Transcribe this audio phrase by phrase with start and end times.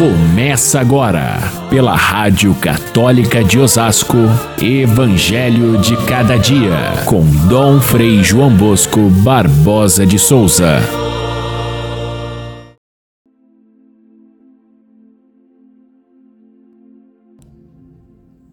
[0.00, 1.36] Começa agora,
[1.68, 4.16] pela Rádio Católica de Osasco,
[4.58, 10.78] Evangelho de Cada Dia, com Dom Frei João Bosco Barbosa de Souza.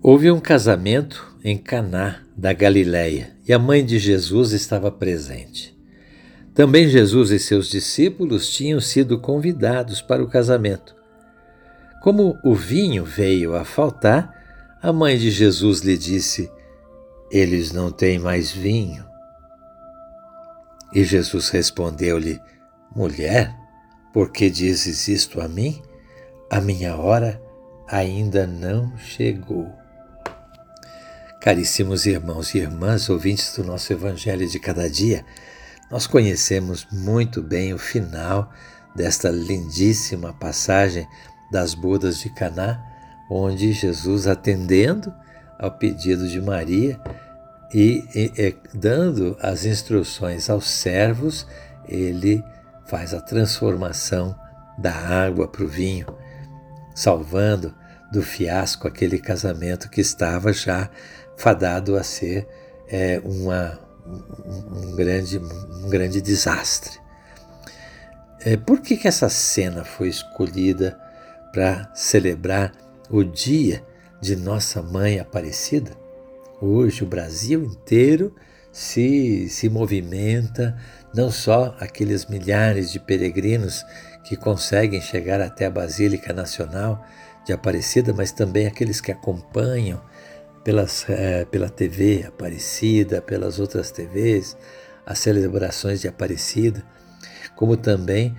[0.04, 5.74] Houve um casamento em Caná da Galileia e a mãe de Jesus estava presente.
[6.54, 10.97] Também Jesus e seus discípulos tinham sido convidados para o casamento.
[12.02, 14.34] Como o vinho veio a faltar,
[14.82, 16.52] a mãe de Jesus lhe disse:
[17.32, 19.06] Eles não têm mais vinho.
[20.94, 22.40] E Jesus respondeu-lhe:
[22.96, 23.54] Mulher,
[24.14, 25.82] por que dizes isto a mim?
[26.50, 27.42] A minha hora
[27.88, 29.74] ainda não chegou.
[31.42, 35.26] Caríssimos irmãos e irmãs, ouvintes do nosso Evangelho de cada dia,
[35.90, 38.52] nós conhecemos muito bem o final
[38.96, 41.08] desta lindíssima passagem
[41.52, 42.84] das bodas de Caná,
[43.30, 45.14] onde Jesus atendendo
[45.60, 47.00] ao pedido de Maria
[47.74, 51.48] e, e, e dando as instruções aos servos,
[51.88, 52.44] ele
[52.86, 54.36] faz a transformação
[54.78, 56.06] da água para o vinho,
[56.96, 57.74] salvando
[58.12, 60.90] do fiasco aquele casamento que estava já
[61.36, 62.48] fadado a ser
[62.88, 67.00] é, uma, um, grande, um grande desastre.
[68.40, 70.98] É, por que, que essa cena foi escolhida
[71.58, 72.72] para celebrar
[73.10, 73.84] o dia
[74.22, 75.90] de Nossa Mãe Aparecida?
[76.62, 78.36] Hoje o Brasil inteiro
[78.72, 80.78] se, se movimenta,
[81.16, 83.84] não só aqueles milhares de peregrinos
[84.24, 87.04] que conseguem chegar até a Basílica Nacional
[87.44, 90.00] de Aparecida, mas também aqueles que acompanham
[90.64, 94.56] pelas, é, pela TV Aparecida, pelas outras TVs,
[95.04, 96.86] as celebrações de Aparecida,
[97.56, 98.38] como também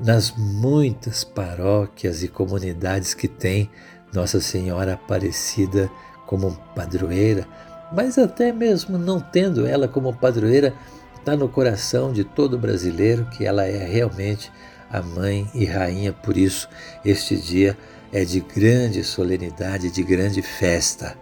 [0.00, 3.70] nas muitas paróquias e comunidades que tem
[4.12, 5.90] Nossa Senhora Aparecida
[6.26, 7.46] como padroeira,
[7.92, 10.72] mas até mesmo não tendo ela como padroeira,
[11.18, 14.50] está no coração de todo brasileiro que ela é realmente
[14.90, 16.68] a mãe e rainha, por isso
[17.04, 17.76] este dia
[18.12, 21.16] é de grande solenidade, de grande festa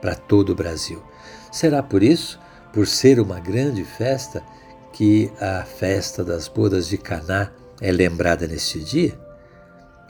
[0.00, 1.02] para todo o Brasil.
[1.50, 2.38] Será por isso,
[2.72, 4.42] por ser uma grande festa,
[4.92, 7.50] que a festa das bodas de Caná
[7.82, 9.18] é lembrada neste dia?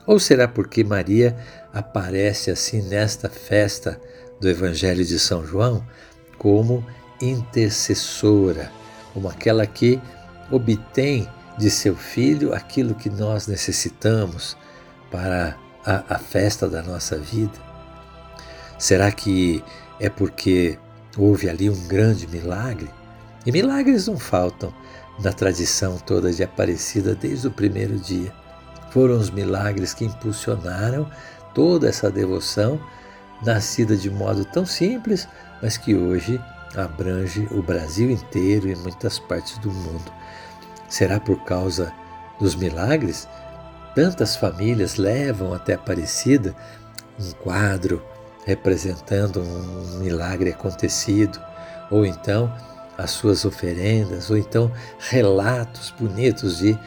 [0.06, 1.36] Ou será porque Maria
[1.72, 4.00] aparece assim nesta festa
[4.40, 5.84] do Evangelho de São João
[6.38, 6.86] como
[7.20, 8.70] intercessora,
[9.12, 10.00] como aquela que
[10.50, 11.28] obtém
[11.58, 14.56] de seu filho aquilo que nós necessitamos
[15.10, 17.58] para a, a festa da nossa vida?
[18.78, 19.64] Será que
[19.98, 20.78] é porque
[21.16, 22.90] houve ali um grande milagre.
[23.44, 24.72] E milagres não faltam
[25.18, 28.32] na tradição toda de Aparecida desde o primeiro dia.
[28.90, 31.08] Foram os milagres que impulsionaram
[31.54, 32.80] toda essa devoção,
[33.44, 35.28] nascida de modo tão simples,
[35.60, 36.40] mas que hoje
[36.76, 40.12] abrange o Brasil inteiro e muitas partes do mundo.
[40.88, 41.92] Será por causa
[42.38, 43.28] dos milagres?
[43.94, 46.54] Tantas famílias levam até Aparecida
[47.20, 48.02] um quadro,
[48.44, 51.40] representando um milagre acontecido,
[51.90, 52.52] ou então
[53.02, 56.78] as suas oferendas, ou então relatos bonitos de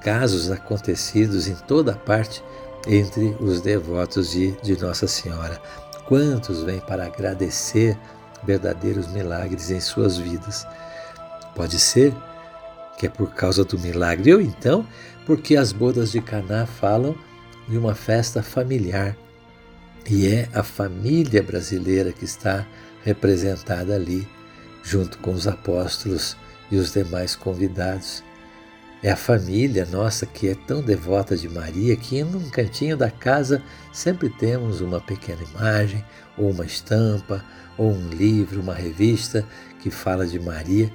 [0.00, 2.42] casos acontecidos em toda parte
[2.86, 5.60] entre os devotos de, de Nossa Senhora.
[6.06, 7.98] Quantos vêm para agradecer
[8.42, 10.66] verdadeiros milagres em suas vidas?
[11.54, 12.14] Pode ser
[12.98, 14.86] que é por causa do milagre, ou então
[15.26, 17.16] porque as bodas de Caná falam
[17.66, 19.16] de uma festa familiar
[20.08, 22.66] e é a família brasileira que está
[23.02, 24.28] representada ali,
[24.84, 26.36] junto com os apóstolos
[26.70, 28.22] e os demais convidados.
[29.02, 33.10] É a família nossa que é tão devota de Maria que em um cantinho da
[33.10, 33.62] casa
[33.92, 36.04] sempre temos uma pequena imagem,
[36.38, 37.44] ou uma estampa,
[37.76, 39.44] ou um livro, uma revista
[39.80, 40.92] que fala de Maria,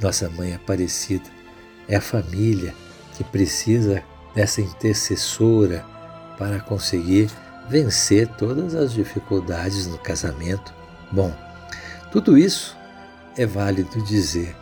[0.00, 1.28] nossa mãe Aparecida.
[1.88, 2.74] É a família
[3.16, 4.02] que precisa
[4.34, 5.84] dessa intercessora
[6.38, 7.28] para conseguir
[7.68, 10.72] vencer todas as dificuldades no casamento.
[11.10, 11.34] Bom,
[12.12, 12.76] tudo isso
[13.36, 14.54] é válido dizer.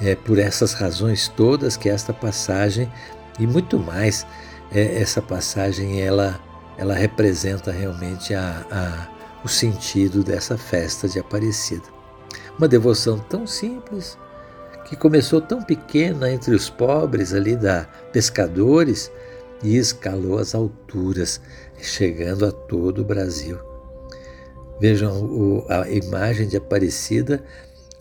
[0.00, 2.90] É por essas razões todas que esta passagem
[3.38, 4.26] e muito mais
[4.70, 6.40] é, essa passagem ela
[6.78, 9.08] ela representa realmente a, a,
[9.44, 11.84] o sentido dessa festa de Aparecida.
[12.58, 14.18] Uma devoção tão simples
[14.86, 19.12] que começou tão pequena entre os pobres ali da pescadores
[19.62, 21.40] e escalou as alturas,
[21.80, 23.58] chegando a todo o Brasil.
[24.80, 27.44] Vejam a imagem de Aparecida,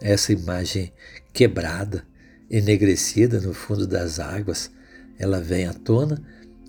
[0.02, 0.92] essa imagem
[1.32, 2.04] quebrada,
[2.50, 4.72] enegrecida no fundo das águas,
[5.18, 6.22] ela vem à tona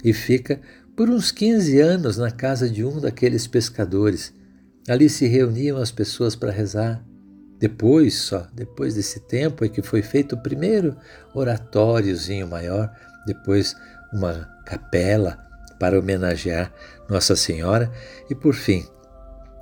[0.04, 0.60] e fica
[0.94, 4.32] por uns 15 anos na casa de um daqueles pescadores.
[4.88, 7.02] Ali se reuniam as pessoas para rezar.
[7.58, 10.96] Depois, só depois desse tempo, é que foi feito o primeiro
[11.32, 12.92] oratóriozinho maior,
[13.24, 13.74] depois
[14.12, 15.38] uma capela
[15.78, 16.72] para homenagear
[17.08, 17.90] Nossa Senhora
[18.28, 18.84] e, por fim,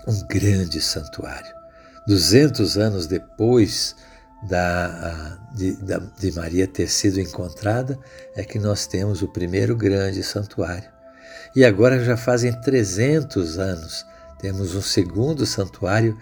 [0.06, 1.59] um grande santuário.
[2.06, 3.94] 200 anos depois
[4.42, 5.76] da, de,
[6.18, 7.98] de Maria ter sido encontrada,
[8.34, 10.88] é que nós temos o primeiro grande santuário.
[11.54, 14.06] E agora já fazem 300 anos,
[14.38, 16.16] temos um segundo santuário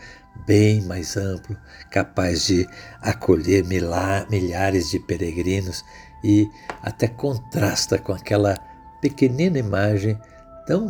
[0.47, 1.57] bem mais amplo,
[1.91, 2.67] capaz de
[3.01, 5.85] acolher milhares de peregrinos
[6.25, 6.49] e
[6.83, 8.57] até contrasta com aquela
[9.01, 10.19] pequenina imagem
[10.67, 10.89] tão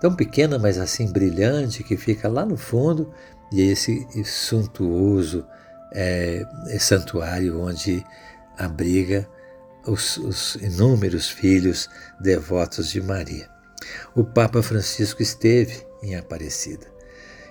[0.00, 3.12] tão pequena, mas assim brilhante, que fica lá no fundo,
[3.52, 5.46] e esse suntuoso
[5.92, 8.04] é, é santuário onde
[8.56, 9.28] abriga
[9.86, 11.88] os, os inúmeros filhos
[12.20, 13.48] devotos de Maria.
[14.14, 16.86] O Papa Francisco esteve em Aparecida.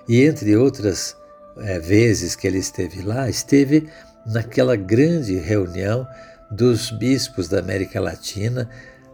[0.08, 1.16] E entre outras
[1.58, 3.88] é, vezes que ele esteve lá, esteve
[4.26, 6.06] naquela grande reunião
[6.50, 8.68] dos bispos da América Latina,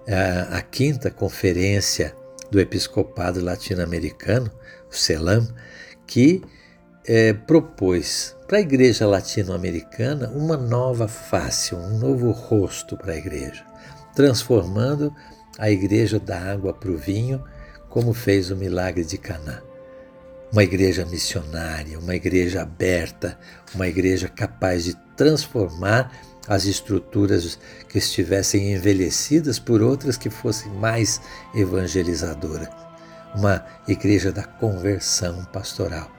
[0.08, 2.14] a, a quinta conferência
[2.50, 4.50] do episcopado latino-americano,
[4.90, 5.48] o CELAM,
[6.06, 6.42] que
[7.06, 13.64] é, propôs para a igreja latino-americana uma nova face, um novo rosto para a igreja,
[14.14, 15.14] transformando
[15.58, 17.42] a igreja da água para o vinho,
[17.88, 19.62] como fez o milagre de Caná.
[20.52, 23.38] Uma igreja missionária, uma igreja aberta,
[23.74, 26.12] uma igreja capaz de transformar
[26.46, 27.58] as estruturas
[27.88, 31.20] que estivessem envelhecidas por outras que fossem mais
[31.54, 32.68] evangelizadoras.
[33.34, 36.15] Uma igreja da conversão pastoral.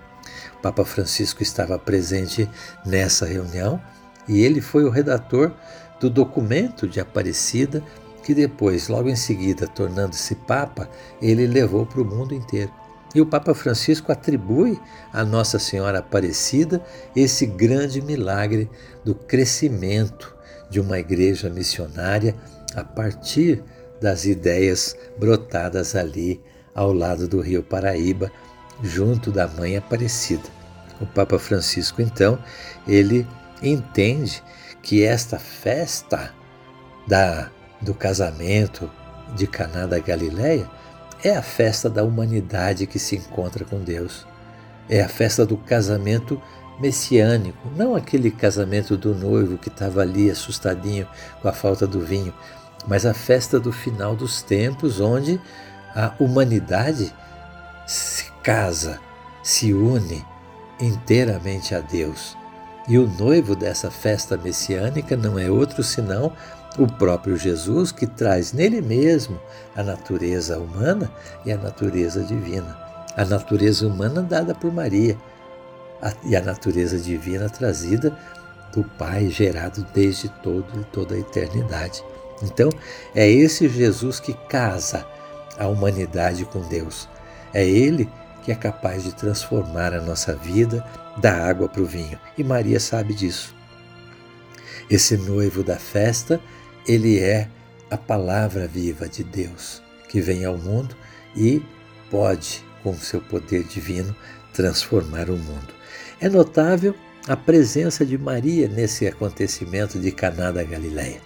[0.62, 2.50] Papa Francisco estava presente
[2.86, 3.81] nessa reunião
[4.27, 5.51] e ele foi o redator
[6.00, 7.83] do documento de Aparecida
[8.24, 10.89] que depois, logo em seguida, tornando-se Papa,
[11.21, 12.69] ele levou para o mundo inteiro.
[13.15, 14.77] E o Papa Francisco atribui
[15.13, 16.83] a Nossa Senhora Aparecida
[17.15, 18.69] esse grande milagre
[19.06, 20.36] do crescimento
[20.69, 22.36] de uma igreja missionária
[22.75, 23.63] a partir
[24.01, 26.42] das ideias brotadas ali
[26.75, 28.31] ao lado do Rio Paraíba,
[28.83, 30.50] junto da Mãe Aparecida.
[31.00, 32.39] O Papa Francisco, então,
[32.88, 33.27] ele
[33.62, 34.44] entende
[34.81, 36.33] que esta festa
[37.07, 37.50] da,
[37.81, 38.89] do casamento
[39.35, 40.68] de Caná da Galileia
[41.24, 44.25] é a festa da humanidade que se encontra com Deus.
[44.89, 46.41] É a festa do casamento
[46.79, 51.07] messiânico, não aquele casamento do noivo que estava ali assustadinho
[51.41, 52.33] com a falta do vinho,
[52.88, 55.41] mas a festa do final dos tempos, onde
[55.95, 57.12] a humanidade
[57.88, 59.01] se casa,
[59.44, 60.25] se une
[60.79, 62.38] inteiramente a Deus.
[62.88, 66.31] E o noivo dessa festa messiânica não é outro senão
[66.79, 69.38] o próprio Jesus, que traz nele mesmo
[69.75, 71.11] a natureza humana
[71.45, 72.77] e a natureza divina.
[73.17, 75.17] A natureza humana dada por Maria
[76.23, 78.17] e a natureza divina trazida
[78.71, 82.01] do Pai, gerado desde todo, toda a eternidade.
[82.41, 82.69] Então,
[83.13, 85.05] é esse Jesus que casa
[85.59, 87.09] a humanidade com Deus.
[87.53, 88.09] É Ele
[88.47, 90.81] que é capaz de transformar a nossa vida
[91.17, 92.17] da água para o vinho.
[92.38, 93.53] E Maria sabe disso.
[94.89, 96.39] Esse noivo da festa
[96.88, 97.49] ele é
[97.91, 100.95] a palavra viva de Deus que vem ao mundo
[101.35, 101.61] e
[102.09, 104.15] pode, com seu poder divino,
[104.53, 105.74] transformar o mundo.
[106.22, 106.95] É notável
[107.27, 111.19] a presença de Maria nesse acontecimento de Caná da Galileia.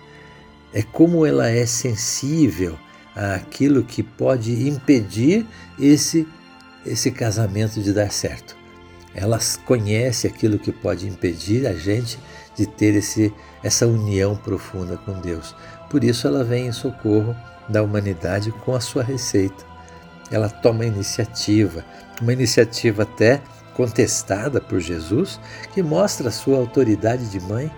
[0.74, 2.79] É como ela é sensível
[3.15, 5.46] àquilo que pode impedir
[5.79, 6.27] esse
[6.85, 8.55] esse casamento de dar certo.
[9.13, 12.17] Ela conhece aquilo que pode impedir a gente
[12.55, 15.55] de ter esse, essa união profunda com Deus.
[15.89, 17.35] Por isso ela vem em socorro
[17.67, 19.65] da humanidade com a sua receita.
[20.31, 21.83] Ela toma iniciativa,
[22.21, 23.41] uma iniciativa até
[23.73, 25.39] contestada por Jesus,
[25.73, 27.71] que mostra a sua autoridade de mãe,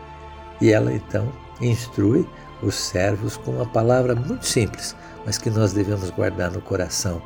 [0.62, 2.28] e ela então instrui
[2.62, 4.96] os servos com uma palavra muito simples,
[5.26, 7.22] mas que nós devemos guardar no coração: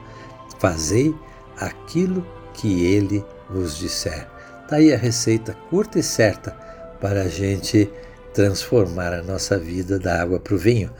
[0.60, 1.13] Fazei
[1.58, 4.28] aquilo que ele vos disser.
[4.64, 6.52] Está aí a receita curta e certa
[7.00, 7.90] para a gente
[8.34, 10.92] transformar a nossa vida da água para o vinho.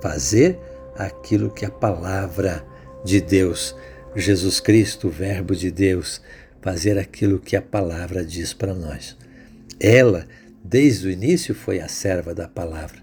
[0.00, 0.58] Fazer
[0.96, 2.64] aquilo que a palavra
[3.04, 3.74] de Deus,
[4.14, 6.20] Jesus Cristo, o Verbo de Deus,
[6.60, 9.16] fazer aquilo que a palavra diz para nós.
[9.80, 10.26] Ela,
[10.62, 13.02] desde o início, foi a serva da palavra.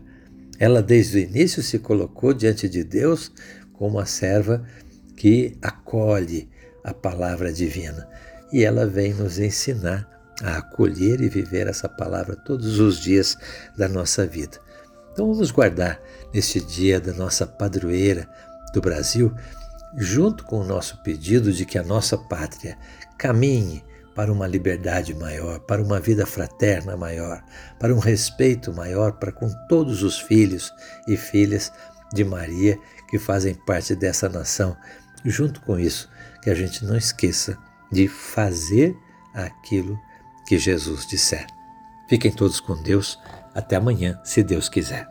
[0.60, 3.32] Ela, desde o início, se colocou diante de Deus
[3.74, 4.64] como a serva
[5.16, 6.50] que acolhe
[6.84, 8.08] a palavra divina.
[8.52, 10.08] E ela vem nos ensinar
[10.44, 13.38] a acolher e viver essa palavra todos os dias
[13.78, 14.58] da nossa vida.
[15.12, 16.02] Então vamos guardar
[16.34, 18.28] neste dia da nossa padroeira,
[18.74, 19.34] do Brasil,
[19.98, 22.78] junto com o nosso pedido de que a nossa pátria
[23.18, 23.84] caminhe
[24.16, 27.44] para uma liberdade maior, para uma vida fraterna maior,
[27.80, 30.74] para um respeito maior para com todos os filhos
[31.08, 31.72] e filhas
[32.14, 32.78] de Maria
[33.10, 34.76] que fazem parte dessa nação.
[35.24, 36.10] Junto com isso,
[36.42, 37.58] que a gente não esqueça
[37.92, 38.98] de fazer
[39.34, 40.00] aquilo
[40.46, 41.46] que Jesus disser.
[42.08, 43.20] Fiquem todos com Deus.
[43.54, 45.11] Até amanhã, se Deus quiser.